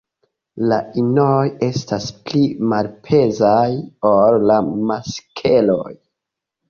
[0.69, 3.69] La inoj estas pli malpezaj
[4.13, 5.89] ol la maskloj.